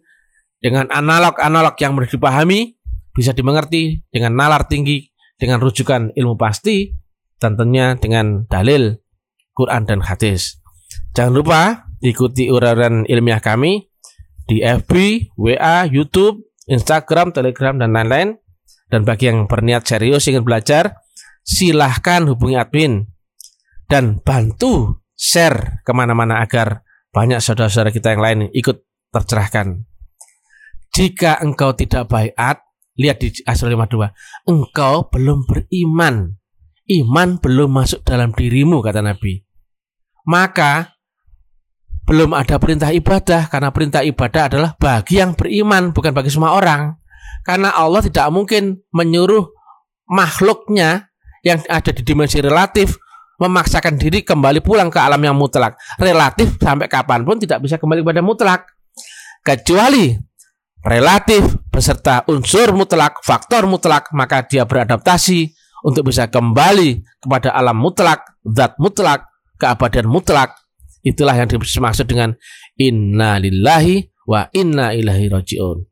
dengan 0.64 0.88
analog-analog 0.88 1.76
yang 1.76 1.92
mudah 1.92 2.08
dipahami, 2.08 2.80
bisa 3.12 3.36
dimengerti 3.36 4.00
dengan 4.08 4.40
nalar 4.40 4.64
tinggi, 4.72 5.12
dengan 5.36 5.60
rujukan 5.60 6.16
ilmu 6.16 6.40
pasti, 6.40 6.96
tentunya 7.36 8.00
dengan 8.00 8.48
dalil 8.48 9.04
Quran 9.52 9.84
dan 9.84 10.08
hadis. 10.08 10.64
Jangan 11.20 11.36
lupa 11.36 11.92
ikuti 12.00 12.48
uraian 12.48 13.04
ilmiah 13.12 13.44
kami 13.44 13.92
di 14.48 14.64
FB, 14.64 14.94
WA, 15.36 15.84
YouTube, 15.84 16.48
Instagram, 16.72 17.36
Telegram, 17.36 17.76
dan 17.76 17.92
lain-lain. 17.92 18.40
Dan 18.88 19.04
bagi 19.04 19.28
yang 19.28 19.52
berniat 19.52 19.84
serius 19.84 20.32
ingin 20.32 20.48
belajar, 20.48 21.07
silahkan 21.48 22.28
hubungi 22.28 22.60
admin 22.60 23.08
dan 23.88 24.20
bantu 24.20 25.00
share 25.16 25.80
ke 25.88 25.92
mana-mana 25.96 26.44
agar 26.44 26.84
banyak 27.16 27.40
saudara-saudara 27.40 27.96
kita 27.96 28.12
yang 28.12 28.22
lain 28.22 28.40
ikut 28.52 28.84
tercerahkan. 29.16 29.88
Jika 30.92 31.40
engkau 31.40 31.72
tidak 31.72 32.12
bayat, 32.12 32.60
lihat 33.00 33.24
di 33.24 33.32
Asal 33.48 33.72
52, 33.72 34.12
engkau 34.52 35.08
belum 35.08 35.48
beriman. 35.48 36.36
Iman 36.88 37.40
belum 37.40 37.68
masuk 37.68 38.04
dalam 38.08 38.32
dirimu, 38.32 38.80
kata 38.80 39.04
Nabi 39.04 39.48
maka 40.28 41.00
belum 42.08 42.36
ada 42.36 42.60
perintah 42.60 42.92
ibadah 42.92 43.48
karena 43.48 43.72
perintah 43.72 44.04
ibadah 44.04 44.44
adalah 44.52 44.72
bagi 44.76 45.24
yang 45.24 45.36
beriman 45.36 45.96
bukan 45.96 46.12
bagi 46.12 46.32
semua 46.32 46.56
orang 46.56 47.00
karena 47.48 47.72
Allah 47.72 48.04
tidak 48.04 48.28
mungkin 48.32 48.84
menyuruh 48.92 49.48
makhluknya 50.12 51.07
yang 51.48 51.64
ada 51.72 51.96
di 51.96 52.04
dimensi 52.04 52.44
relatif 52.44 53.00
memaksakan 53.40 53.96
diri 53.96 54.26
kembali 54.26 54.60
pulang 54.60 54.92
ke 54.92 55.00
alam 55.00 55.22
yang 55.22 55.38
mutlak. 55.38 55.80
Relatif 56.02 56.60
sampai 56.60 56.92
kapan 56.92 57.24
pun 57.24 57.40
tidak 57.40 57.64
bisa 57.64 57.80
kembali 57.80 58.04
kepada 58.04 58.22
mutlak. 58.26 58.62
Kecuali 59.46 60.12
relatif 60.84 61.56
beserta 61.72 62.28
unsur 62.28 62.76
mutlak 62.76 63.24
faktor 63.24 63.70
mutlak 63.70 64.12
maka 64.12 64.44
dia 64.44 64.68
beradaptasi 64.68 65.54
untuk 65.86 66.10
bisa 66.10 66.28
kembali 66.28 67.06
kepada 67.22 67.54
alam 67.54 67.78
mutlak 67.78 68.26
zat 68.44 68.76
mutlak 68.82 69.30
keabadian 69.62 70.10
mutlak. 70.10 70.58
Itulah 71.06 71.38
yang 71.40 71.48
dimaksud 71.48 72.10
dengan 72.10 72.36
inna 72.76 73.40
lillahi 73.40 74.12
wa 74.28 74.50
inna 74.52 74.92
ilahi 74.92 75.32
rajiun. 75.32 75.88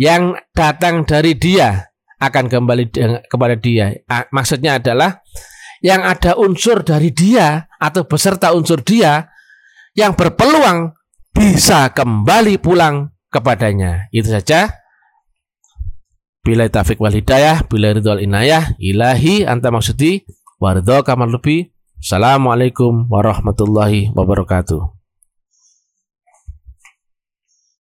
Yang 0.00 0.42
datang 0.52 1.06
dari 1.06 1.38
dia 1.38 1.95
akan 2.16 2.44
kembali 2.48 2.84
kepada 3.28 3.54
dia. 3.56 3.92
Maksudnya 4.32 4.80
adalah 4.80 5.20
yang 5.84 6.02
ada 6.02 6.36
unsur 6.40 6.80
dari 6.80 7.12
dia 7.12 7.68
atau 7.76 8.08
beserta 8.08 8.56
unsur 8.56 8.80
dia 8.80 9.28
yang 9.92 10.16
berpeluang 10.16 10.96
bisa 11.32 11.92
kembali 11.92 12.56
pulang 12.60 13.12
kepadanya. 13.28 14.08
Itu 14.12 14.32
saja. 14.32 14.72
Bila 16.40 16.70
tafik 16.70 17.02
wal 17.02 17.10
hidayah 17.10 17.66
bila 17.66 17.90
ridwal 17.90 18.22
inayah 18.22 18.78
ilahi 18.78 19.42
anta 19.42 19.74
maksudi 19.74 20.22
waridho 20.62 21.02
kamar 21.02 21.26
lebih 21.26 21.74
Assalamualaikum 21.96 23.10
warahmatullahi 23.10 24.14
wabarakatuh. 24.14 24.95